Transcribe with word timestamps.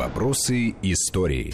Вопросы 0.00 0.76
истории. 0.80 1.52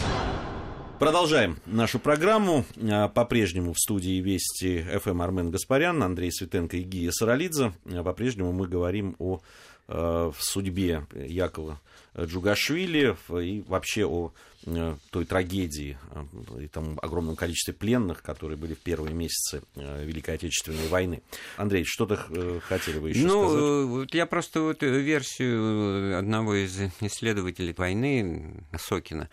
Продолжаем 0.99 1.57
нашу 1.65 1.99
программу. 1.99 2.63
А, 2.81 3.09
по-прежнему 3.09 3.73
в 3.73 3.77
студии 3.77 4.21
Вести 4.21 4.85
ФМ 5.03 5.21
Армен 5.21 5.51
Гаспарян, 5.51 6.01
Андрей 6.01 6.31
Светенко 6.31 6.77
и 6.77 6.83
Гия 6.83 7.11
Саралидзе. 7.11 7.73
А, 7.91 8.03
по-прежнему 8.05 8.53
мы 8.53 8.69
говорим 8.69 9.17
о 9.19 9.41
э, 9.87 10.31
судьбе 10.39 11.05
Якова 11.13 11.79
Джугашвили 12.19 13.15
и 13.41 13.63
вообще 13.67 14.05
о 14.05 14.33
э, 14.65 14.95
той 15.11 15.25
трагедии 15.25 15.97
э, 16.11 16.63
и 16.63 16.67
тому 16.67 16.97
огромном 17.01 17.35
количестве 17.35 17.73
пленных, 17.73 18.23
которые 18.23 18.57
были 18.57 18.73
в 18.73 18.79
первые 18.79 19.13
месяцы 19.13 19.61
Великой 19.75 20.35
Отечественной 20.35 20.87
войны. 20.87 21.21
Андрей, 21.57 21.83
что-то 21.85 22.17
хотели 22.61 22.99
бы 22.99 23.09
еще 23.09 23.27
ну, 23.27 23.47
сказать? 23.47 24.11
Ну, 24.11 24.17
я 24.17 24.25
просто 24.25 24.61
вот 24.61 24.81
версию 24.81 26.17
одного 26.17 26.55
из 26.55 26.79
исследователей 27.01 27.73
войны, 27.73 28.63
Сокина, 28.77 29.29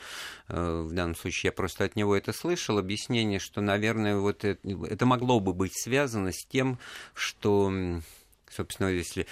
в 0.48 0.92
данном 0.92 1.16
случае 1.16 1.48
я 1.48 1.52
просто 1.52 1.84
от 1.84 1.96
него 1.96 2.14
это 2.14 2.32
слышал, 2.32 2.78
объяснение, 2.78 3.38
что, 3.38 3.60
наверное, 3.60 4.16
вот 4.18 4.44
это, 4.44 4.68
это 4.86 5.06
могло 5.06 5.40
бы 5.40 5.52
быть 5.52 5.72
связано 5.74 6.32
с 6.32 6.44
тем, 6.46 6.78
что 7.14 7.72
собственно, 8.54 8.88
если 8.88 9.26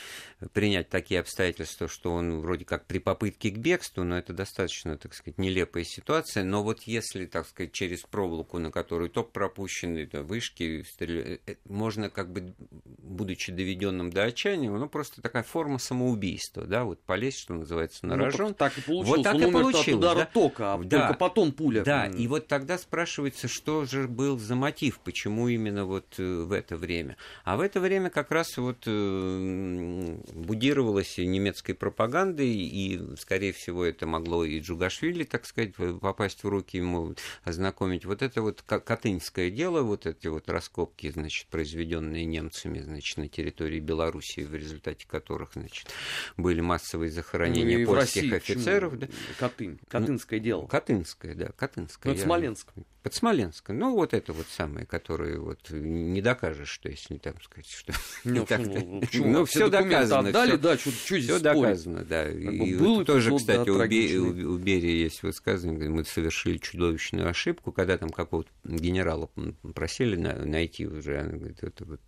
принять 0.52 0.88
такие 0.88 1.20
обстоятельства, 1.20 1.88
что 1.88 2.12
он 2.12 2.40
вроде 2.40 2.64
как 2.64 2.86
при 2.86 2.98
попытке 2.98 3.50
к 3.50 3.58
бегству, 3.58 4.04
но 4.04 4.18
это 4.18 4.32
достаточно, 4.32 4.96
так 4.96 5.14
сказать, 5.14 5.38
нелепая 5.38 5.84
ситуация. 5.84 6.44
Но 6.44 6.62
вот 6.62 6.82
если, 6.82 7.26
так 7.26 7.46
сказать, 7.46 7.72
через 7.72 8.02
проволоку, 8.02 8.58
на 8.58 8.70
которую 8.70 9.10
ток 9.10 9.32
пропущен, 9.32 9.96
это 9.96 10.22
вышки, 10.22 10.82
стрел... 10.82 11.38
Э, 11.46 11.54
можно 11.64 12.10
как 12.10 12.32
бы, 12.32 12.54
будучи 12.98 13.52
доведенным 13.52 14.10
до 14.10 14.24
отчаяния, 14.24 14.70
ну, 14.70 14.88
просто 14.88 15.22
такая 15.22 15.42
форма 15.42 15.78
самоубийства, 15.78 16.64
да, 16.64 16.84
вот 16.84 17.02
полезть, 17.02 17.38
что 17.38 17.54
называется, 17.54 18.06
на 18.06 18.16
ну, 18.16 18.24
рожон. 18.24 18.54
Так 18.54 18.76
и 18.78 18.80
получилось. 18.80 19.16
Вот 19.18 19.22
так 19.24 19.34
он 19.34 19.42
и 19.42 19.44
умер 19.46 19.62
получилось, 19.62 19.88
от 19.88 19.94
удара 19.94 20.18
да? 20.18 20.30
тока, 20.32 20.74
а 20.74 20.78
да. 20.78 21.00
только 21.00 21.18
потом 21.18 21.52
пуля. 21.52 21.82
Да, 21.82 22.06
и 22.06 22.26
вот 22.26 22.46
тогда 22.48 22.78
спрашивается, 22.78 23.48
что 23.48 23.84
же 23.84 24.08
был 24.08 24.38
за 24.38 24.54
мотив, 24.54 25.00
почему 25.00 25.48
именно 25.48 25.84
вот 25.84 26.14
э, 26.18 26.42
в 26.42 26.52
это 26.52 26.76
время. 26.76 27.16
А 27.44 27.56
в 27.56 27.60
это 27.60 27.80
время 27.80 28.10
как 28.10 28.30
раз 28.30 28.56
вот 28.56 28.84
э, 28.86 30.18
будировалось 30.34 31.18
немецкой 31.18 31.74
пропагандой, 31.74 32.48
и, 32.48 33.00
скорее 33.16 33.52
всего, 33.52 33.84
это 33.84 34.06
могло 34.06 34.44
и 34.44 34.60
Джугашвили, 34.60 35.24
так 35.24 35.46
сказать, 35.46 35.74
попасть 36.00 36.44
в 36.44 36.48
руки 36.48 36.78
ему, 36.78 37.14
ознакомить. 37.44 38.04
Вот 38.04 38.22
это 38.22 38.42
вот 38.42 38.62
Катынское 38.62 39.50
дело, 39.50 39.82
вот 39.82 40.06
эти 40.06 40.26
вот 40.26 40.48
раскопки, 40.48 41.10
значит, 41.10 41.48
произведенные 41.48 42.24
немцами, 42.24 42.80
значит, 42.80 43.16
на 43.18 43.28
территории 43.28 43.80
Белоруссии, 43.80 44.42
в 44.42 44.54
результате 44.54 45.06
которых, 45.06 45.50
значит, 45.54 45.88
были 46.36 46.60
массовые 46.60 47.10
захоронения 47.10 47.78
ну, 47.78 47.86
польских 47.86 48.32
России, 48.32 48.36
офицеров. 48.36 48.98
Да. 48.98 49.08
Катын, 49.38 49.78
Катынское 49.88 50.38
ну, 50.38 50.44
дело. 50.44 50.66
Катынское, 50.66 51.34
да, 51.34 51.52
Катынское. 51.52 52.12
Ну, 52.12 52.16
это 52.16 52.26
Смоленск. 52.26 52.68
Под 53.02 53.14
Смоленском. 53.14 53.78
Ну, 53.78 53.94
вот 53.94 54.14
это 54.14 54.32
вот 54.32 54.46
самое, 54.46 54.86
которое 54.86 55.38
вот 55.38 55.70
не 55.70 56.22
докажешь, 56.22 56.68
что 56.68 56.88
если 56.88 57.18
там 57.18 57.34
сказать, 57.42 57.68
что 57.68 57.92
ну, 58.24 58.40
не 58.40 58.46
так. 58.46 58.60
Ну, 59.14 59.44
все 59.44 59.68
доказано. 59.68 60.28
Отдали, 60.28 60.56
да, 60.56 60.78
что 60.78 60.90
здесь 60.90 61.24
Все 61.24 61.38
доказано, 61.40 62.04
да. 62.04 62.30
И 62.30 62.76
был 62.76 63.04
тоже, 63.04 63.36
кстати, 63.36 63.68
у, 63.68 63.74
у, 63.76 64.54
у 64.54 64.58
Берии 64.58 65.02
есть 65.02 65.22
высказывание, 65.22 65.88
мы 65.88 66.04
совершили 66.04 66.58
чудовищную 66.58 67.28
ошибку, 67.28 67.72
когда 67.72 67.98
там 67.98 68.10
какого-то 68.10 68.50
генерала 68.64 69.28
просили 69.74 70.16
найти 70.16 70.86
уже, 70.86 71.20
она 71.20 71.36
говорит, 71.36 71.62
это 71.62 71.84
вот 71.84 72.00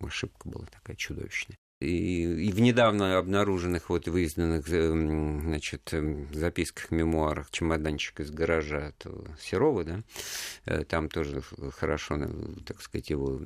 ошибка 0.00 0.48
была 0.48 0.64
такая 0.66 0.96
чудовищная 0.96 1.56
и, 1.80 2.46
и 2.48 2.52
в 2.52 2.60
недавно 2.60 3.18
обнаруженных, 3.18 3.88
вот 3.88 4.08
выизданных, 4.08 4.68
эм, 4.70 5.42
значит, 5.42 5.92
эм, 5.92 6.32
записках, 6.34 6.90
мемуарах 6.90 7.50
«Чемоданчик 7.50 8.20
из 8.20 8.30
гаража» 8.32 8.88
от 8.88 9.06
Серова, 9.40 9.84
да, 9.84 10.00
э, 10.64 10.84
там 10.84 11.08
тоже 11.08 11.40
хорошо, 11.76 12.18
так 12.66 12.82
сказать, 12.82 13.10
его 13.10 13.42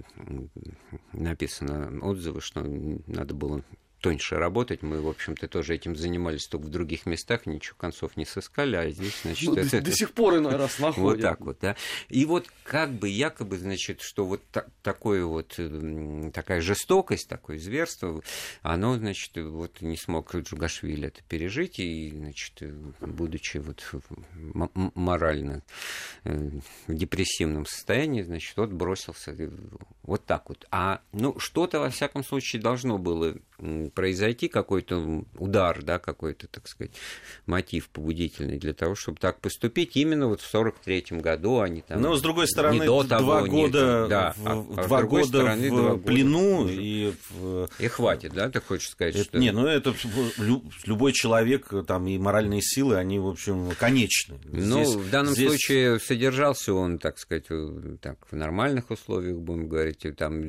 написано 1.13 1.99
отзывы, 2.01 2.41
что 2.41 2.63
надо 3.07 3.35
было 3.35 3.63
тоньше 4.03 4.37
работать. 4.37 4.83
Мы, 4.83 5.01
в 5.01 5.09
общем-то, 5.09 5.49
тоже 5.49 5.75
этим 5.75 5.97
занимались 5.97 6.47
только 6.49 6.67
в 6.67 6.69
других 6.69 7.07
местах, 7.07 7.47
ничего 7.47 7.77
концов 7.79 8.17
не 8.17 8.27
сыскали, 8.27 8.77
а 8.77 8.91
здесь, 8.91 9.21
значит... 9.23 9.49
Ну, 9.49 9.55
это, 9.55 9.71
до, 9.71 9.81
до 9.81 9.93
сих 9.93 10.11
пор 10.11 10.39
иной 10.39 10.57
раз 10.57 10.79
находят. 10.79 10.97
Вот 10.99 11.21
так 11.23 11.41
вот, 11.41 11.59
да. 11.61 11.77
И 12.09 12.25
вот 12.27 12.47
как 12.65 12.93
бы 12.93 13.09
якобы, 13.09 13.57
значит, 13.57 14.03
что 14.03 14.27
вот 14.27 14.43
та, 14.51 14.67
такое 14.83 15.25
вот, 15.25 15.59
такая 16.35 16.61
жестокость, 16.61 17.29
такое 17.29 17.59
зверство, 17.59 18.23
оно, 18.63 18.97
значит, 18.97 19.31
вот 19.37 19.81
не 19.81 19.97
смог 19.97 20.35
Джугашвили 20.35 21.09
это 21.09 21.23
пережить, 21.29 21.79
и, 21.79 22.11
значит, 22.11 22.63
будучи 23.01 23.59
вот 23.59 23.85
морально 24.95 25.63
в 26.25 26.95
депрессивном 26.95 27.67
состоянии, 27.67 28.23
значит, 28.23 28.57
вот 28.57 28.71
бросился 28.71 29.35
вот 30.05 30.25
так 30.25 30.49
вот. 30.49 30.67
А, 30.71 31.01
ну, 31.13 31.39
что-то, 31.39 31.81
во 31.81 31.91
всяком 31.91 32.25
случае, 32.25 32.63
должно 32.63 32.99
было 32.99 33.35
произойти 33.95 34.49
какой-то 34.49 35.25
удар, 35.37 35.83
да, 35.83 35.99
какой-то, 35.99 36.49
так 36.49 36.67
сказать, 36.67 36.93
мотив 37.47 37.89
побудительный 37.89 38.59
для 38.59 38.73
того, 38.73 38.97
чтобы 38.97 39.19
так 39.19 39.41
поступить 39.41 39.97
именно 39.97 40.27
вот 40.27 40.41
в 40.41 40.55
43-м 40.55 41.21
году, 41.21 41.61
а 41.61 41.69
не 41.69 41.83
там... 41.83 42.01
Но, 42.01 42.17
с 42.17 42.23
другой 42.23 42.49
стороны, 42.49 42.81
не 42.81 42.87
до 42.87 43.05
того, 43.05 43.23
два 43.23 43.43
года, 43.43 44.03
не, 44.03 44.09
да, 44.09 44.35
в, 44.37 44.79
а, 44.79 44.87
два 44.87 45.03
года 45.05 45.27
стороны, 45.27 45.71
в 45.71 45.77
два 45.77 45.97
плену 45.97 46.63
года. 46.63 46.73
и... 46.73 47.13
В... 47.31 47.69
И 47.79 47.87
хватит, 47.87 48.33
да, 48.33 48.51
ты 48.51 48.61
хочешь 48.61 48.91
сказать, 48.91 49.15
это, 49.15 49.25
что... 49.25 49.39
Не, 49.39 49.53
ну 49.53 49.67
это 49.67 49.95
любой 50.85 51.13
человек, 51.13 51.73
там, 51.87 52.09
и 52.09 52.19
моральные 52.19 52.63
силы, 52.63 52.97
они, 52.97 53.21
в 53.21 53.29
общем, 53.29 53.71
конечны. 53.79 54.41
Ну, 54.45 54.85
здесь, 54.85 54.95
в 54.97 55.11
данном 55.11 55.35
здесь... 55.35 55.49
случае 55.49 56.01
содержался 56.13 56.75
он, 56.75 56.99
так 56.99 57.19
сказать, 57.19 57.47
так, 58.01 58.19
в 58.31 58.37
нормальных 58.37 58.91
условиях, 58.91 59.39
будем 59.39 59.69
говорить, 59.69 60.07
там 60.17 60.43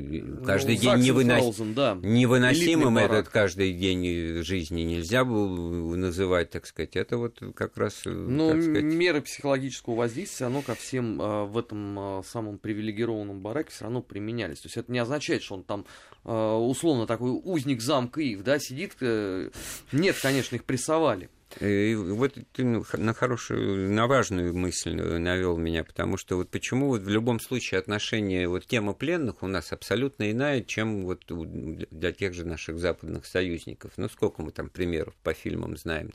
каждый 0.43 0.75
ну, 0.75 0.81
день 0.81 0.97
невынос... 0.97 1.57
да. 1.73 1.97
невыносимым 2.01 2.97
этот 2.97 3.29
каждый 3.29 3.73
день 3.73 4.43
жизни 4.43 4.81
нельзя 4.81 5.23
было 5.23 5.95
называть, 5.95 6.49
так 6.49 6.65
сказать. 6.65 6.95
Это 6.97 7.17
вот 7.17 7.39
как 7.55 7.77
раз... 7.77 8.01
Но 8.05 8.49
сказать... 8.49 8.83
меры 8.83 9.21
психологического 9.21 9.95
воздействия, 9.95 10.47
оно 10.47 10.61
ко 10.61 10.75
всем 10.75 11.21
э, 11.21 11.45
в 11.45 11.57
этом 11.57 12.19
э, 12.19 12.23
самом 12.25 12.57
привилегированном 12.57 13.39
бараке 13.39 13.71
все 13.71 13.85
равно 13.85 14.01
применялись. 14.01 14.59
То 14.59 14.67
есть 14.67 14.77
это 14.77 14.91
не 14.91 14.99
означает, 14.99 15.43
что 15.43 15.55
он 15.55 15.63
там 15.63 15.85
э, 16.25 16.55
условно 16.55 17.07
такой 17.07 17.31
узник 17.31 17.81
замка 17.81 18.19
Ив, 18.21 18.43
да, 18.43 18.59
сидит. 18.59 18.95
Э, 18.99 19.49
нет, 19.93 20.17
конечно, 20.21 20.55
их 20.55 20.65
прессовали. 20.65 21.29
И 21.59 21.95
вот 21.95 22.37
ты 22.53 22.63
на 22.63 23.13
хорошую, 23.13 23.91
на 23.91 24.07
важную 24.07 24.55
мысль 24.55 24.95
навел 24.95 25.57
меня, 25.57 25.83
потому 25.83 26.17
что 26.17 26.37
вот 26.37 26.49
почему 26.49 26.87
вот 26.87 27.01
в 27.01 27.09
любом 27.09 27.39
случае 27.39 27.79
отношение, 27.79 28.47
вот 28.47 28.65
тема 28.65 28.93
пленных 28.93 29.43
у 29.43 29.47
нас 29.47 29.71
абсолютно 29.71 30.31
иная, 30.31 30.61
чем 30.61 31.05
вот 31.05 31.25
для 31.27 32.11
тех 32.11 32.33
же 32.33 32.45
наших 32.45 32.79
западных 32.79 33.25
союзников. 33.25 33.91
Ну, 33.97 34.09
сколько 34.09 34.41
мы 34.41 34.51
там 34.51 34.69
примеров 34.69 35.13
по 35.23 35.33
фильмам 35.33 35.77
знаем. 35.77 36.11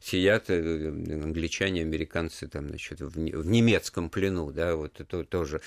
Сидят 0.00 0.50
э, 0.50 0.88
англичане, 0.88 1.82
американцы 1.82 2.48
там, 2.48 2.68
значит, 2.68 3.00
в, 3.00 3.18
немецком 3.18 4.10
плену, 4.10 4.50
да, 4.50 4.74
вот 4.76 5.00
это 5.00 5.24
тоже, 5.24 5.60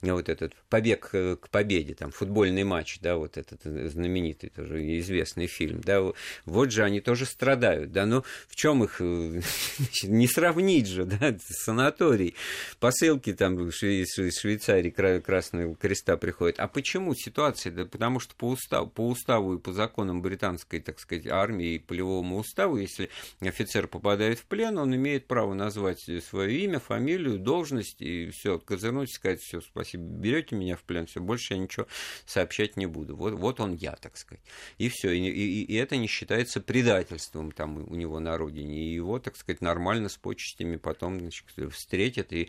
вот 0.00 0.28
этот 0.28 0.54
побег 0.68 1.10
э, 1.12 1.36
к 1.36 1.48
победе, 1.50 1.94
там, 1.94 2.10
футбольный 2.10 2.64
матч, 2.64 2.98
да, 3.00 3.16
вот 3.16 3.36
этот 3.36 3.62
знаменитый 3.64 4.50
тоже 4.50 4.98
известный 5.00 5.46
фильм, 5.46 5.80
да, 5.82 6.12
вот 6.44 6.72
же 6.72 6.82
они 6.82 7.00
тоже 7.00 7.26
страдают, 7.26 7.92
да, 7.92 8.06
но 8.06 8.24
в 8.48 8.56
чем 8.56 8.69
чем 8.70 8.84
их 8.84 9.00
э, 9.00 9.40
не 10.04 10.26
сравнить 10.26 10.86
же, 10.86 11.04
да, 11.04 11.36
санаторий, 11.38 12.34
посылки 12.78 13.32
там 13.32 13.68
из 13.68 14.38
Швейцарии 14.38 14.90
Красного 14.90 15.74
Креста 15.74 16.16
приходят. 16.16 16.58
А 16.60 16.68
почему 16.68 17.14
ситуация? 17.14 17.72
Да 17.72 17.84
потому 17.84 18.20
что 18.20 18.34
по 18.34 18.48
уставу, 18.48 18.88
по 18.88 19.08
уставу 19.08 19.54
и 19.54 19.58
по 19.58 19.72
законам 19.72 20.22
британской, 20.22 20.80
так 20.80 21.00
сказать, 21.00 21.26
армии 21.26 21.74
и 21.74 21.78
полевому 21.78 22.38
уставу, 22.38 22.76
если 22.76 23.10
офицер 23.40 23.88
попадает 23.88 24.38
в 24.38 24.44
плен, 24.44 24.78
он 24.78 24.94
имеет 24.94 25.26
право 25.26 25.54
назвать 25.54 26.00
свое 26.28 26.60
имя, 26.60 26.78
фамилию, 26.78 27.38
должность 27.38 28.00
и 28.00 28.30
все, 28.30 28.58
козырнуть, 28.58 29.12
сказать, 29.12 29.40
все, 29.40 29.60
спасибо, 29.60 30.04
берете 30.04 30.54
меня 30.54 30.76
в 30.76 30.82
плен, 30.82 31.06
все, 31.06 31.20
больше 31.20 31.54
я 31.54 31.58
ничего 31.58 31.86
сообщать 32.26 32.76
не 32.76 32.86
буду. 32.86 33.16
Вот, 33.16 33.34
вот 33.34 33.60
он 33.60 33.74
я, 33.74 33.92
так 33.92 34.16
сказать. 34.16 34.42
И 34.78 34.88
все. 34.88 35.10
И, 35.10 35.20
и, 35.20 35.64
и 35.64 35.74
это 35.74 35.96
не 35.96 36.06
считается 36.06 36.60
предательством 36.60 37.52
там 37.52 37.78
у 37.78 37.94
него 37.94 38.20
на 38.20 38.36
родине 38.36 38.59
родине, 38.60 38.82
и 38.82 38.94
его, 38.94 39.18
так 39.18 39.36
сказать, 39.36 39.60
нормально 39.60 40.08
с 40.08 40.16
почестями 40.16 40.76
потом 40.76 41.20
значит, 41.20 41.44
встретят, 41.72 42.32
и, 42.32 42.48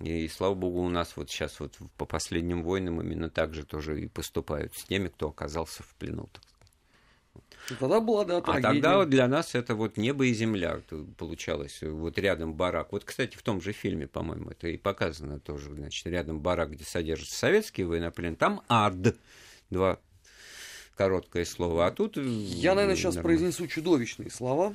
и, 0.00 0.28
слава 0.28 0.54
богу, 0.54 0.80
у 0.80 0.88
нас 0.88 1.16
вот 1.16 1.30
сейчас 1.30 1.60
вот 1.60 1.76
по 1.96 2.04
последним 2.06 2.62
войнам 2.62 3.00
именно 3.00 3.30
так 3.30 3.54
же 3.54 3.64
тоже 3.64 4.00
и 4.00 4.08
поступают 4.08 4.74
с 4.74 4.84
теми, 4.84 5.08
кто 5.08 5.28
оказался 5.28 5.82
в 5.82 5.94
плену, 5.94 6.28
так. 6.32 6.42
Тогда 7.78 8.00
была, 8.00 8.24
да, 8.24 8.40
трагедия. 8.40 8.68
А 8.68 8.72
тогда 8.72 8.96
вот 8.96 9.10
для 9.10 9.28
нас 9.28 9.54
это 9.54 9.76
вот 9.76 9.96
небо 9.96 10.26
и 10.26 10.32
земля 10.32 10.80
получалось. 11.16 11.78
Вот 11.82 12.18
рядом 12.18 12.54
барак. 12.54 12.90
Вот, 12.90 13.04
кстати, 13.04 13.36
в 13.36 13.42
том 13.42 13.60
же 13.60 13.72
фильме, 13.72 14.08
по-моему, 14.08 14.50
это 14.50 14.66
и 14.66 14.76
показано 14.76 15.38
тоже. 15.38 15.72
Значит, 15.74 16.06
рядом 16.06 16.40
барак, 16.40 16.72
где 16.72 16.84
содержатся 16.84 17.36
советские 17.36 17.86
военнопленные, 17.86 18.36
там 18.36 18.62
ад. 18.68 19.14
Два 19.68 20.00
короткое 20.96 21.44
слово. 21.44 21.86
А 21.86 21.90
тут... 21.92 22.16
Я, 22.16 22.74
наверное, 22.74 22.96
сейчас 22.96 23.16
произнесу 23.16 23.68
чудовищные 23.68 24.30
слова. 24.30 24.74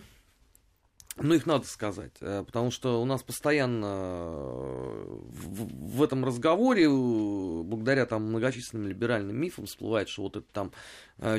Но 1.18 1.34
их 1.34 1.46
надо 1.46 1.66
сказать, 1.66 2.12
э, 2.20 2.44
потому 2.46 2.72
что 2.72 3.02
у 3.02 3.06
нас 3.06 3.24
постоянно 3.24 3.86
э, 3.86 5.06
в, 5.08 5.96
в 5.98 6.04
этом 6.04 6.26
разговоре, 6.26 6.84
э, 6.84 7.64
благодаря 7.64 8.06
там 8.06 8.24
многочисленным 8.24 8.90
либеральным 8.90 9.38
мифам, 9.38 9.66
всплывает, 9.66 10.10
что 10.10 10.24
вот 10.24 10.36
это 10.36 10.46
там 10.52 10.72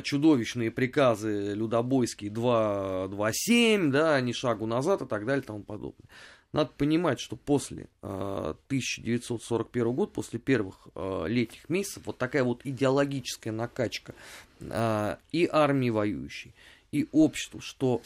чудовищные 0.01 0.71
приказы 0.71 1.53
людобойские 1.53 2.31
2.2.7, 2.31 3.91
да, 3.91 4.19
ни 4.21 4.31
шагу 4.31 4.65
назад 4.65 5.03
и 5.03 5.05
так 5.05 5.27
далее 5.27 5.43
и 5.43 5.45
тому 5.45 5.61
подобное. 5.61 6.09
Надо 6.51 6.71
понимать, 6.75 7.19
что 7.19 7.35
после 7.35 7.87
1941 8.01 9.91
года, 9.91 10.11
после 10.11 10.39
первых 10.39 10.87
летних 11.27 11.69
месяцев, 11.69 12.03
вот 12.07 12.17
такая 12.17 12.43
вот 12.43 12.61
идеологическая 12.63 13.51
накачка 13.51 14.15
и 14.59 15.49
армии 15.51 15.91
воюющей, 15.91 16.55
и 16.91 17.07
обществу, 17.11 17.61
что 17.61 18.01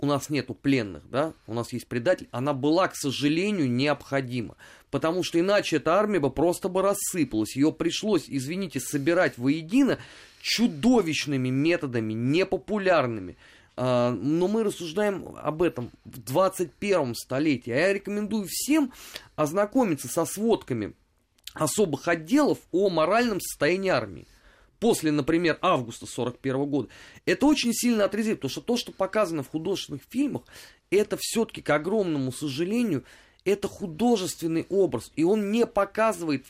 у 0.00 0.06
нас 0.06 0.30
нету 0.30 0.54
пленных, 0.54 1.02
да, 1.10 1.34
у 1.46 1.52
нас 1.52 1.72
есть 1.72 1.86
предатель, 1.86 2.28
она 2.30 2.54
была, 2.54 2.88
к 2.88 2.96
сожалению, 2.96 3.70
необходима. 3.70 4.56
Потому 4.90 5.22
что 5.22 5.38
иначе 5.38 5.76
эта 5.76 5.94
армия 5.94 6.20
бы 6.20 6.30
просто 6.30 6.68
бы 6.68 6.82
рассыпалась. 6.82 7.54
Ее 7.54 7.70
пришлось, 7.70 8.24
извините, 8.26 8.80
собирать 8.80 9.36
воедино 9.36 9.98
чудовищными 10.40 11.50
методами, 11.50 12.14
непопулярными. 12.14 13.36
А, 13.76 14.10
но 14.10 14.48
мы 14.48 14.64
рассуждаем 14.64 15.36
об 15.36 15.62
этом 15.62 15.90
в 16.04 16.18
21 16.18 17.14
столетии. 17.14 17.70
А 17.70 17.76
я 17.76 17.92
рекомендую 17.92 18.46
всем 18.48 18.92
ознакомиться 19.36 20.08
со 20.08 20.24
сводками 20.24 20.94
особых 21.54 22.08
отделов 22.08 22.58
о 22.72 22.88
моральном 22.88 23.40
состоянии 23.40 23.90
армии 23.90 24.26
после, 24.80 25.12
например, 25.12 25.58
августа 25.60 26.06
41 26.06 26.64
года, 26.64 26.88
это 27.26 27.46
очень 27.46 27.72
сильно 27.72 28.04
отрезвит, 28.04 28.38
потому 28.38 28.50
что 28.50 28.60
то, 28.62 28.76
что 28.76 28.92
показано 28.92 29.42
в 29.42 29.50
художественных 29.50 30.02
фильмах, 30.08 30.42
это 30.90 31.16
все-таки, 31.20 31.62
к 31.62 31.70
огромному 31.70 32.32
сожалению, 32.32 33.04
это 33.44 33.68
художественный 33.68 34.66
образ, 34.68 35.12
и 35.16 35.24
он 35.24 35.50
не 35.50 35.66
показывает 35.66 36.44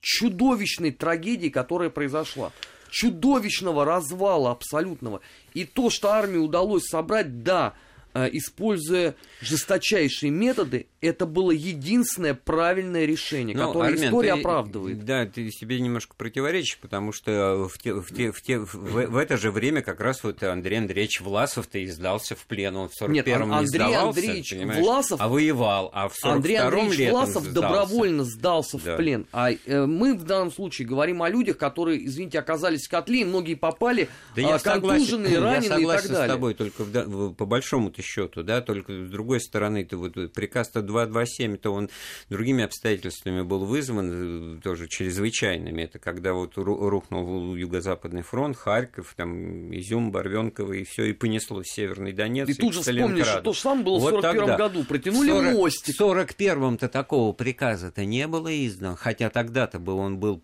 чудовищной 0.00 0.92
трагедии, 0.92 1.48
которая 1.48 1.90
произошла. 1.90 2.52
Чудовищного 2.90 3.84
развала 3.84 4.50
абсолютного. 4.50 5.20
И 5.54 5.64
то, 5.64 5.90
что 5.90 6.08
армии 6.08 6.38
удалось 6.38 6.86
собрать, 6.86 7.42
да, 7.42 7.74
используя 8.14 9.14
жесточайшие 9.40 10.30
методы, 10.30 10.86
это 11.00 11.26
было 11.26 11.50
единственное 11.50 12.34
правильное 12.34 13.06
решение, 13.06 13.56
Но, 13.56 13.68
которое 13.68 13.92
Армен, 13.92 14.06
история 14.06 14.34
ты, 14.34 14.40
оправдывает. 14.40 15.04
Да, 15.04 15.26
ты 15.26 15.50
себе 15.50 15.80
немножко 15.80 16.14
противоречишь, 16.14 16.78
потому 16.78 17.12
что 17.12 17.68
в, 17.68 17.78
те, 17.78 17.94
в, 17.94 18.14
те, 18.14 18.32
в, 18.32 18.42
те, 18.42 18.58
в, 18.58 18.74
в 18.74 19.16
это 19.16 19.36
же 19.36 19.50
время 19.50 19.82
как 19.82 20.00
раз 20.00 20.22
вот 20.24 20.42
Андрей 20.42 20.78
Андреевич 20.78 21.20
Власов-то 21.20 21.82
издался 21.84 22.34
в 22.34 22.44
плен. 22.46 22.76
Он 22.76 22.88
в 22.88 23.02
41-м 23.02 23.12
Нет, 23.12 23.28
Андрей 23.28 23.60
не 23.60 23.66
сдавался, 23.66 24.20
Андреевич 24.20 24.54
Власов, 24.78 25.20
а 25.20 25.28
воевал, 25.28 25.90
а 25.94 26.08
в 26.08 26.12
42-м 26.12 26.32
Андрей 26.32 26.56
Андреевич 26.56 27.10
Власов 27.10 27.44
сдался. 27.44 27.60
добровольно 27.60 28.24
сдался 28.24 28.78
да. 28.78 28.94
в 28.94 28.96
плен. 28.96 29.26
А 29.32 29.50
э, 29.52 29.86
мы 29.86 30.14
в 30.14 30.24
данном 30.24 30.52
случае 30.52 30.86
говорим 30.86 31.22
о 31.22 31.30
людях, 31.30 31.56
которые, 31.56 32.04
извините, 32.04 32.38
оказались 32.38 32.86
в 32.86 32.90
котле, 32.90 33.22
и 33.22 33.24
многие 33.24 33.54
попали 33.54 34.08
да 34.36 34.54
а, 34.54 34.58
контуженные, 34.58 35.38
раненые 35.38 35.68
я 35.68 35.78
и 35.78 35.86
так 35.86 36.08
далее. 36.08 36.28
с 36.28 36.30
тобой, 36.30 36.54
только 36.54 36.84
в, 36.84 37.32
по 37.34 37.46
большому 37.46 37.90
счету, 38.00 38.42
да, 38.42 38.60
только 38.60 38.92
с 38.92 39.10
другой 39.10 39.40
стороны, 39.40 39.84
то 39.84 39.96
вот 39.96 40.14
приказ-то 40.32 40.82
227, 40.82 41.56
то 41.56 41.72
он 41.72 41.90
другими 42.28 42.64
обстоятельствами 42.64 43.42
был 43.42 43.64
вызван, 43.64 44.56
э, 44.56 44.60
тоже 44.60 44.88
чрезвычайными. 44.88 45.82
Это 45.82 45.98
когда 45.98 46.32
вот 46.32 46.52
рухнул 46.56 47.54
Юго-Западный 47.54 48.22
фронт, 48.22 48.56
Харьков, 48.56 49.14
там, 49.16 49.74
Изюм, 49.74 50.12
Барвенково, 50.12 50.72
и 50.74 50.84
все, 50.84 51.04
и 51.04 51.12
понеслось 51.12 51.66
Северный 51.68 52.12
Донец. 52.12 52.48
И, 52.48 52.52
и 52.52 52.54
тут 52.54 52.74
же 52.74 52.80
вспомнишь, 52.80 53.26
что 53.26 53.40
то 53.40 53.52
же 53.52 53.60
самое 53.60 53.84
было 53.84 53.98
вот 53.98 54.14
в 54.14 54.20
41 54.20 54.56
году, 54.56 54.84
протянули 54.84 55.28
40, 55.30 55.52
мостик. 55.52 55.96
В 55.96 56.00
41-м-то 56.00 56.88
такого 56.88 57.32
приказа-то 57.32 58.04
не 58.04 58.26
было 58.26 58.48
издано, 58.66 58.96
хотя 58.96 59.30
тогда-то 59.30 59.78
был, 59.78 59.98
он 59.98 60.18
был 60.18 60.42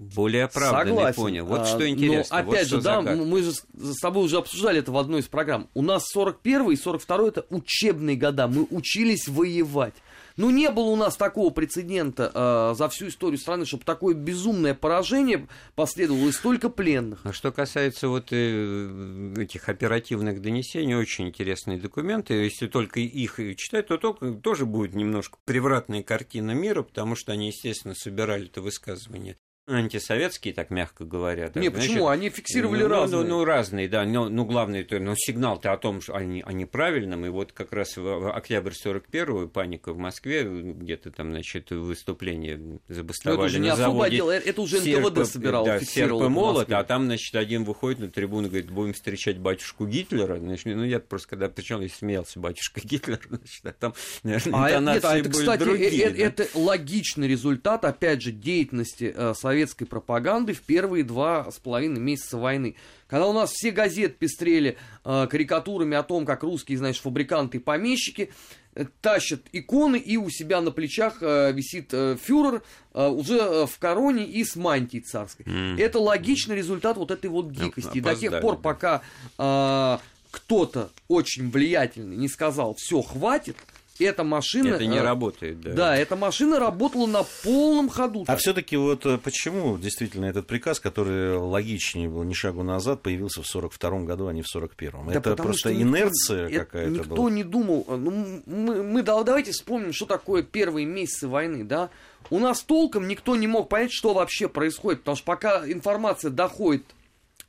более 0.00 0.44
оправданный, 0.44 0.96
Согласен. 0.96 1.22
понял. 1.22 1.44
Вот 1.44 1.60
а, 1.60 1.64
что 1.66 1.86
интересно. 1.86 2.42
Но, 2.42 2.50
опять 2.50 2.72
вот 2.72 2.78
же, 2.78 2.80
да, 2.80 3.02
мы 3.02 3.42
же 3.42 3.52
с 3.52 4.00
тобой 4.00 4.24
уже 4.24 4.38
обсуждали 4.38 4.78
это 4.78 4.90
в 4.90 4.96
одной 4.96 5.20
из 5.20 5.26
программ. 5.26 5.68
У 5.74 5.82
нас 5.82 6.04
41 6.08 6.70
и 6.70 6.76
42 6.76 7.28
это 7.28 7.46
учебные 7.50 8.16
года. 8.16 8.48
Мы 8.48 8.66
учились 8.70 9.28
воевать. 9.28 9.94
Ну, 10.38 10.48
не 10.48 10.70
было 10.70 10.84
у 10.84 10.96
нас 10.96 11.16
такого 11.16 11.50
прецедента 11.50 12.30
э, 12.32 12.74
за 12.74 12.88
всю 12.88 13.08
историю 13.08 13.38
страны, 13.38 13.66
чтобы 13.66 13.84
такое 13.84 14.14
безумное 14.14 14.72
поражение 14.72 15.46
последовало 15.74 16.28
и 16.28 16.32
столько 16.32 16.70
пленных. 16.70 17.20
А 17.24 17.34
что 17.34 17.52
касается 17.52 18.08
вот 18.08 18.28
э, 18.30 19.34
этих 19.36 19.68
оперативных 19.68 20.40
донесений, 20.40 20.94
очень 20.94 21.28
интересные 21.28 21.78
документы. 21.78 22.32
Если 22.32 22.68
только 22.68 23.00
их 23.00 23.38
читать, 23.58 23.88
то 23.88 23.98
только, 23.98 24.32
тоже 24.32 24.64
будет 24.64 24.94
немножко 24.94 25.36
превратная 25.44 26.02
картина 26.02 26.52
мира, 26.52 26.84
потому 26.84 27.16
что 27.16 27.32
они, 27.32 27.48
естественно, 27.48 27.94
собирали 27.94 28.46
это 28.46 28.62
высказывание 28.62 29.36
антисоветские, 29.70 30.54
так 30.54 30.70
мягко 30.70 31.04
говоря. 31.04 31.50
Не, 31.54 31.68
Значит, 31.68 31.74
почему? 31.74 32.08
Они 32.08 32.30
фиксировали 32.30 32.82
ну, 32.82 32.88
ну 32.88 32.94
разные. 32.94 33.22
Ну, 33.22 33.28
ну, 33.28 33.44
разные, 33.44 33.88
да. 33.88 34.04
Но, 34.04 34.28
ну, 34.28 34.44
главное, 34.44 34.84
то, 34.84 34.98
ну, 34.98 35.14
сигнал-то 35.16 35.72
о 35.72 35.76
том, 35.76 36.00
что 36.00 36.14
они, 36.14 36.42
они 36.46 36.64
правильном. 36.66 37.24
И 37.26 37.28
вот 37.28 37.52
как 37.52 37.72
раз 37.72 37.96
в, 37.96 38.30
октябрь 38.32 38.72
41-го 38.72 39.48
паника 39.48 39.92
в 39.92 39.98
Москве, 39.98 40.44
где-то 40.44 41.10
там, 41.10 41.30
значит, 41.30 41.70
выступление 41.70 42.80
забастовали 42.88 43.38
Но 43.38 43.44
это 43.44 43.50
уже 43.50 43.58
не 43.60 43.68
на 43.68 43.76
заводе. 43.76 44.16
Дело, 44.16 44.30
это 44.32 44.60
уже 44.62 44.76
НКВД 44.78 44.84
серп, 44.84 45.26
собирал, 45.26 45.64
да, 45.64 45.80
серп 45.80 46.22
и 46.22 46.28
молот, 46.28 46.72
а 46.72 46.84
там, 46.84 47.06
значит, 47.06 47.34
один 47.34 47.64
выходит 47.64 48.00
на 48.00 48.08
трибуну 48.08 48.46
и 48.46 48.50
говорит, 48.50 48.70
будем 48.70 48.92
встречать 48.92 49.38
батюшку 49.38 49.86
Гитлера. 49.86 50.38
Значит, 50.38 50.66
ну, 50.66 50.84
я 50.84 51.00
просто 51.00 51.28
когда 51.28 51.48
причем 51.48 51.80
я 51.80 51.88
смеялся, 51.88 52.40
батюшка 52.40 52.80
Гитлер, 52.82 53.20
значит, 53.28 53.64
а 53.64 53.72
там, 53.72 53.94
наверное, 54.22 54.60
а, 54.60 54.80
нет, 54.80 55.04
а 55.04 55.18
это, 55.18 55.30
кстати, 55.30 55.60
другие. 55.60 56.02
Это, 56.02 56.16
да? 56.16 56.24
это 56.24 56.58
логичный 56.58 57.28
результат, 57.28 57.84
опять 57.84 58.22
же, 58.22 58.32
деятельности 58.32 59.12
э, 59.14 59.34
советской 59.60 59.84
пропаганды 59.84 60.54
в 60.54 60.62
первые 60.62 61.04
два 61.04 61.50
с 61.50 61.58
половиной 61.58 62.00
месяца 62.00 62.38
войны. 62.38 62.76
Когда 63.06 63.26
у 63.26 63.32
нас 63.32 63.50
все 63.52 63.70
газеты 63.70 64.14
пестрели 64.18 64.78
э, 65.04 65.26
карикатурами 65.30 65.96
о 65.96 66.02
том, 66.02 66.24
как 66.24 66.42
русские, 66.42 66.78
знаешь, 66.78 67.00
фабриканты 67.00 67.58
и 67.58 67.60
помещики 67.60 68.30
э, 68.74 68.86
тащат 69.02 69.42
иконы, 69.52 69.96
и 69.96 70.16
у 70.16 70.30
себя 70.30 70.62
на 70.62 70.70
плечах 70.70 71.18
э, 71.20 71.52
висит 71.52 71.92
э, 71.92 72.16
фюрер 72.16 72.62
э, 72.94 73.06
уже 73.06 73.36
э, 73.36 73.66
в 73.66 73.78
короне 73.78 74.24
и 74.24 74.44
с 74.44 74.56
мантией 74.56 75.02
царской. 75.02 75.44
Mm. 75.44 75.78
Это 75.78 75.98
логичный 75.98 76.56
результат 76.56 76.96
вот 76.96 77.10
этой 77.10 77.28
вот 77.28 77.52
дикости. 77.52 77.98
И 77.98 78.00
до 78.00 78.14
тех 78.14 78.40
пор, 78.40 78.56
пока 78.60 79.02
э, 79.36 79.98
кто-то 80.30 80.90
очень 81.08 81.50
влиятельный 81.50 82.16
не 82.16 82.28
сказал, 82.28 82.74
все, 82.78 83.02
хватит, 83.02 83.56
эта 84.04 84.24
машина... 84.24 84.74
Это 84.74 84.86
не 84.86 84.98
э, 84.98 85.02
работает, 85.02 85.60
да. 85.60 85.72
Да, 85.72 85.96
эта 85.96 86.16
машина 86.16 86.58
работала 86.58 87.06
на 87.06 87.24
полном 87.44 87.88
ходу. 87.88 88.24
А 88.26 88.36
все-таки 88.36 88.76
вот 88.76 89.06
э, 89.06 89.18
почему 89.18 89.78
действительно 89.78 90.26
этот 90.26 90.46
приказ, 90.46 90.80
который 90.80 91.36
логичнее 91.36 92.08
был 92.08 92.22
ни 92.22 92.32
шагу 92.32 92.62
назад, 92.62 93.02
появился 93.02 93.42
в 93.42 93.46
42 93.46 94.00
году, 94.00 94.26
а 94.26 94.32
не 94.32 94.42
в 94.42 94.46
41-м? 94.54 95.06
Да 95.06 95.18
это 95.18 95.36
просто 95.36 95.74
инерция 95.74 96.48
никто, 96.48 96.60
какая-то 96.60 96.90
Никто 96.90 97.14
была. 97.14 97.30
не 97.30 97.44
думал. 97.44 97.84
Э, 97.88 97.96
ну, 97.96 98.42
мы, 98.46 98.82
мы 98.82 99.02
давайте 99.02 99.52
вспомним, 99.52 99.92
что 99.92 100.06
такое 100.06 100.42
первые 100.42 100.86
месяцы 100.86 101.28
войны, 101.28 101.64
да? 101.64 101.90
У 102.28 102.38
нас 102.38 102.62
толком 102.62 103.08
никто 103.08 103.36
не 103.36 103.46
мог 103.46 103.68
понять, 103.68 103.92
что 103.92 104.12
вообще 104.14 104.48
происходит, 104.48 105.00
потому 105.00 105.16
что 105.16 105.24
пока 105.24 105.64
информация 105.66 106.30
доходит 106.30 106.84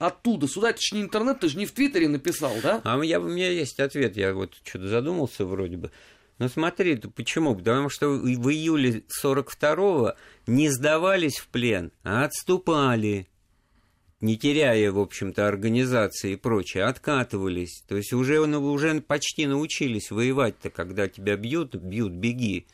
оттуда 0.01 0.47
сюда. 0.47 0.71
Это 0.71 0.79
же 0.81 0.95
не 0.95 1.01
интернет, 1.01 1.39
ты 1.39 1.47
же 1.47 1.57
не 1.57 1.65
в 1.65 1.71
Твиттере 1.71 2.07
написал, 2.07 2.53
да? 2.63 2.81
А 2.83 2.99
я, 3.01 3.19
у 3.19 3.23
меня 3.23 3.49
есть 3.49 3.79
ответ, 3.79 4.17
я 4.17 4.33
вот 4.33 4.53
что-то 4.63 4.87
задумался 4.87 5.45
вроде 5.45 5.77
бы. 5.77 5.91
Ну 6.41 6.49
смотри, 6.49 6.95
почему? 6.95 7.55
Потому 7.55 7.89
что 7.89 8.09
в 8.09 8.49
июле 8.49 9.03
42-го 9.23 10.15
не 10.47 10.69
сдавались 10.69 11.37
в 11.37 11.47
плен, 11.49 11.91
а 12.03 12.25
отступали 12.25 13.27
не 14.21 14.37
теряя, 14.37 14.91
в 14.91 14.97
общем-то, 14.97 15.47
организации 15.47 16.31
и 16.31 16.35
прочее, 16.35 16.85
откатывались. 16.85 17.83
То 17.87 17.95
есть 17.95 18.11
уже, 18.11 18.43
ну, 18.47 18.59
уже 18.71 19.01
почти 19.01 19.45
научились 19.45 20.09
воевать-то, 20.09 20.71
когда 20.71 21.07
тебя 21.07 21.37
бьют, 21.37 21.75
бьют, 21.75 22.13
беги. 22.13 22.65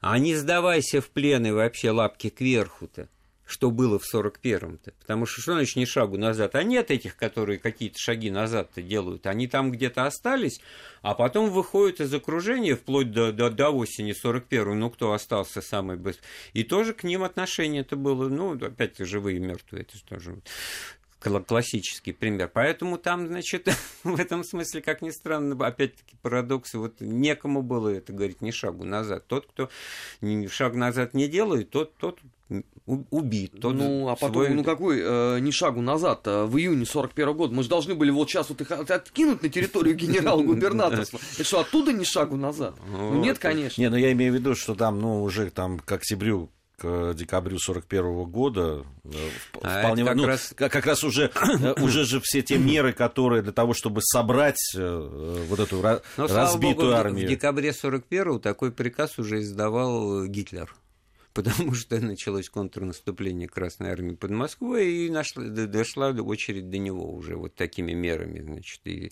А 0.00 0.18
не 0.18 0.34
сдавайся 0.34 1.00
в 1.00 1.08
плен 1.08 1.46
и 1.46 1.50
вообще 1.50 1.92
лапки 1.92 2.28
кверху-то 2.28 3.08
что 3.44 3.70
было 3.70 3.98
в 3.98 4.14
41-м-то. 4.14 4.92
Потому 5.00 5.26
что 5.26 5.40
что 5.40 5.52
значит 5.54 5.76
ни 5.76 5.84
шагу 5.84 6.16
назад? 6.16 6.54
А 6.54 6.62
нет 6.62 6.90
этих, 6.90 7.16
которые 7.16 7.58
какие-то 7.58 7.98
шаги 7.98 8.30
назад-то 8.30 8.82
делают. 8.82 9.26
Они 9.26 9.46
там 9.48 9.70
где-то 9.72 10.06
остались, 10.06 10.60
а 11.02 11.14
потом 11.14 11.50
выходят 11.50 12.00
из 12.00 12.12
окружения 12.14 12.76
вплоть 12.76 13.10
до, 13.10 13.32
до, 13.32 13.50
до 13.50 13.70
осени 13.70 14.14
41-го. 14.14 14.74
Ну, 14.74 14.90
кто 14.90 15.12
остался 15.12 15.60
самый 15.60 15.96
быстрый. 15.96 16.24
И 16.52 16.62
тоже 16.62 16.94
к 16.94 17.04
ним 17.04 17.24
отношение 17.24 17.82
это 17.82 17.96
было, 17.96 18.28
ну, 18.28 18.54
опять 18.54 18.98
живые 18.98 19.36
и 19.36 19.40
мертвые. 19.40 19.82
Это 19.82 19.96
же 19.96 20.04
тоже 20.04 20.42
классический 21.22 22.12
пример. 22.12 22.50
Поэтому 22.52 22.98
там, 22.98 23.28
значит, 23.28 23.68
в 24.04 24.18
этом 24.18 24.44
смысле, 24.44 24.82
как 24.82 25.02
ни 25.02 25.10
странно, 25.10 25.54
опять-таки 25.66 26.16
парадоксы, 26.22 26.78
вот 26.78 27.00
некому 27.00 27.62
было 27.62 27.88
это 27.88 28.12
говорить 28.12 28.40
ни 28.40 28.50
шагу 28.50 28.84
назад. 28.84 29.26
Тот, 29.26 29.46
кто 29.46 29.70
шаг 30.48 30.74
назад 30.74 31.14
не 31.14 31.28
делает, 31.28 31.70
тот, 31.70 31.94
тот 31.96 32.18
убит. 32.86 33.52
Ну, 33.62 34.08
а 34.08 34.16
потом, 34.16 34.44
свой... 34.44 34.50
ну 34.50 34.64
какой, 34.64 35.00
э, 35.00 35.38
ни 35.40 35.50
шагу 35.50 35.80
назад, 35.80 36.22
э, 36.26 36.44
в 36.44 36.56
июне 36.58 36.84
41 36.84 37.32
года, 37.34 37.54
мы 37.54 37.62
же 37.62 37.68
должны 37.68 37.94
были 37.94 38.10
вот 38.10 38.28
сейчас 38.28 38.48
вот 38.48 38.60
их 38.60 38.70
откинуть 38.70 39.42
на 39.42 39.48
территорию 39.48 39.94
генерал-губернаторства. 39.94 41.20
Это 41.34 41.44
что, 41.44 41.60
оттуда 41.60 41.92
ни 41.92 42.04
шагу 42.04 42.36
назад? 42.36 42.74
Ну 42.88 43.14
нет, 43.22 43.38
конечно. 43.38 43.80
Не, 43.80 43.88
ну 43.88 43.96
я 43.96 44.12
имею 44.12 44.32
в 44.32 44.34
виду, 44.34 44.54
что 44.54 44.74
там, 44.74 45.00
ну, 45.00 45.22
уже 45.22 45.50
там 45.50 45.78
к 45.78 45.92
октябрю 45.92 46.50
к 46.82 47.14
декабрю 47.14 47.58
41 47.60 48.24
года 48.24 48.84
э, 49.04 49.10
а 49.62 49.82
вполне 49.82 50.04
как, 50.04 50.16
ну, 50.16 50.26
раз... 50.26 50.52
как 50.56 50.84
раз 50.84 51.04
уже 51.04 51.30
э, 51.34 51.74
уже 51.80 52.04
же 52.04 52.20
все 52.20 52.42
те 52.42 52.58
меры, 52.58 52.92
которые 52.92 53.42
для 53.42 53.52
того, 53.52 53.72
чтобы 53.72 54.00
собрать 54.02 54.74
э, 54.76 55.44
вот 55.48 55.60
эту 55.60 55.76
Но, 56.16 56.26
разбитую 56.26 56.88
Богу, 56.88 56.92
армию. 56.92 57.26
В 57.26 57.30
декабре 57.30 57.72
41 57.72 58.40
такой 58.40 58.72
приказ 58.72 59.16
уже 59.18 59.40
издавал 59.40 60.26
Гитлер 60.26 60.74
потому 61.34 61.74
что 61.74 61.98
началось 62.00 62.48
контрнаступление 62.48 63.48
Красной 63.48 63.90
Армии 63.90 64.14
под 64.14 64.30
Москвой, 64.30 64.92
и 64.92 65.10
нашла, 65.10 65.44
дошла 65.44 66.10
очередь 66.10 66.70
до 66.70 66.78
него 66.78 67.12
уже 67.12 67.36
вот 67.36 67.54
такими 67.54 67.92
мерами, 67.92 68.40
значит, 68.40 68.80
и 68.84 69.10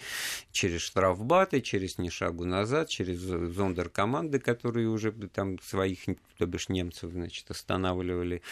через 0.52 0.80
штрафбаты, 0.82 1.60
через 1.60 1.98
ни 1.98 2.08
шагу 2.08 2.44
назад, 2.44 2.88
через 2.88 3.18
зондеркоманды, 3.20 4.38
которые 4.38 4.88
уже 4.88 5.12
там 5.12 5.58
своих, 5.60 6.00
то 6.38 6.46
бишь 6.46 6.68
немцев, 6.68 7.10
значит, 7.12 7.50
останавливали. 7.50 8.42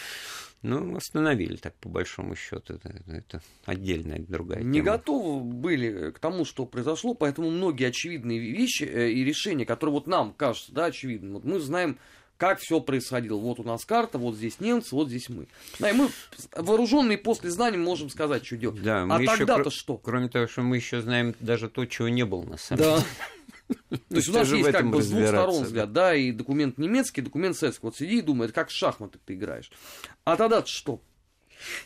Ну, 0.61 0.97
остановили 0.97 1.55
так, 1.55 1.73
по 1.75 1.87
большому 1.87 2.35
счету. 2.35 2.73
Это, 2.73 2.93
это 3.07 3.41
отдельная 3.65 4.19
другая 4.19 4.61
Не 4.61 4.79
тема. 4.79 4.97
готовы 4.97 5.41
были 5.41 6.11
к 6.11 6.19
тому, 6.19 6.43
что 6.43 6.65
произошло, 6.65 7.13
поэтому 7.13 7.49
многие 7.49 7.87
очевидные 7.87 8.39
вещи 8.39 8.83
э, 8.83 9.11
и 9.11 9.23
решения, 9.23 9.65
которые 9.65 9.93
вот 9.93 10.07
нам 10.07 10.33
кажутся, 10.33 10.73
да, 10.73 10.85
очевидными. 10.85 11.33
Вот 11.33 11.45
мы 11.45 11.59
знаем 11.59 11.97
как 12.39 12.59
все 12.59 12.79
происходило. 12.79 13.37
Вот 13.37 13.59
у 13.59 13.63
нас 13.63 13.83
карта, 13.83 14.17
вот 14.17 14.35
здесь 14.35 14.61
немцы, 14.61 14.95
вот 14.95 15.09
здесь 15.09 15.27
мы. 15.27 15.47
Да, 15.77 15.89
и 15.89 15.93
мы, 15.93 16.09
вооруженные 16.55 17.17
после 17.17 17.49
знаний, 17.51 17.77
можем 17.77 18.09
сказать, 18.09 18.45
что 18.45 18.55
делать. 18.55 18.81
Да, 18.81 19.03
а 19.03 19.25
тогда-то 19.25 19.69
что? 19.69 19.97
Кроме 19.97 20.29
того, 20.29 20.47
что 20.47 20.61
мы 20.61 20.77
еще 20.77 21.01
знаем 21.01 21.35
даже 21.41 21.69
то, 21.69 21.85
чего 21.85 22.07
не 22.07 22.23
было 22.25 22.43
на 22.43 22.57
самом 22.57 22.81
деле. 22.81 22.95
Да. 23.67 23.75
То 23.89 24.15
есть 24.15 24.29
у 24.29 24.31
нас 24.31 24.49
есть 24.51 24.71
как 24.71 24.89
бы 24.89 25.03
с 25.03 25.09
двух 25.09 25.27
сторон 25.27 25.63
взгляд, 25.63 25.91
да, 25.91 26.15
и 26.15 26.31
документ 26.31 26.77
немецкий, 26.77 27.21
документ 27.21 27.57
советский. 27.57 27.85
Вот 27.85 27.97
сиди 27.97 28.19
и 28.19 28.21
думай, 28.21 28.45
это 28.45 28.53
как 28.53 28.69
в 28.69 28.71
шахматы 28.71 29.19
ты 29.23 29.33
играешь. 29.33 29.69
А 30.23 30.37
тогда 30.37 30.65
что? 30.65 31.01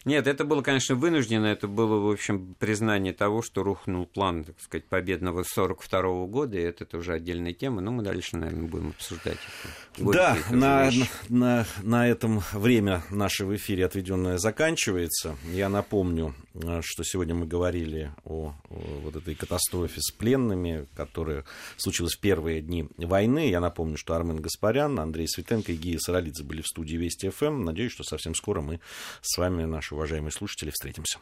Нет, 0.05 0.27
это 0.27 0.43
было, 0.43 0.61
конечно, 0.61 0.95
вынуждено. 0.95 1.47
Это 1.47 1.67
было, 1.67 1.99
в 1.99 2.11
общем, 2.11 2.55
признание 2.59 3.13
того, 3.13 3.41
что 3.41 3.63
рухнул 3.63 4.05
план, 4.05 4.43
так 4.43 4.59
сказать, 4.59 4.85
победного 4.85 5.43
42 5.43 6.25
года, 6.27 6.57
и 6.57 6.61
это 6.61 6.97
уже 6.97 7.13
отдельная 7.13 7.53
тема, 7.53 7.81
но 7.81 7.91
мы 7.91 8.03
дальше, 8.03 8.37
наверное, 8.37 8.67
будем 8.67 8.89
обсуждать 8.89 9.37
это. 9.37 10.11
Да, 10.13 10.37
на, 10.49 10.91
на, 11.29 11.65
на 11.81 12.07
этом 12.07 12.41
время 12.53 13.03
наше 13.09 13.45
в 13.45 13.55
эфире 13.55 13.85
отведенное 13.85 14.37
заканчивается. 14.37 15.37
Я 15.51 15.69
напомню, 15.69 16.33
э, 16.55 16.81
что 16.83 17.03
сегодня 17.03 17.35
мы 17.35 17.45
говорили 17.45 18.11
о, 18.23 18.53
о 18.69 18.99
вот 19.03 19.15
этой 19.15 19.35
катастрофе 19.35 20.01
с 20.01 20.11
пленными, 20.11 20.87
которая 20.95 21.45
случилась 21.77 22.15
в 22.15 22.19
первые 22.19 22.61
дни 22.61 22.87
войны. 22.97 23.49
Я 23.49 23.59
напомню, 23.59 23.97
что 23.97 24.15
Армен 24.15 24.37
Гаспарян, 24.37 24.99
Андрей 24.99 25.27
Светенко 25.27 25.71
и 25.71 25.75
Гия 25.75 25.99
Саралидзе 25.99 26.43
были 26.43 26.61
в 26.61 26.67
студии 26.67 26.95
Вести 26.95 27.29
ФМ. 27.29 27.63
Надеюсь, 27.63 27.91
что 27.91 28.03
совсем 28.03 28.35
скоро 28.35 28.61
мы 28.61 28.79
с 29.21 29.37
вами 29.37 29.62
вами, 29.63 29.71
наши 29.71 29.95
уважаемые 29.95 30.31
слушатели, 30.31 30.69
встретимся. 30.69 31.17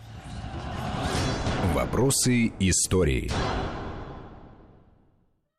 Вопросы 1.74 2.52
истории. 2.60 3.32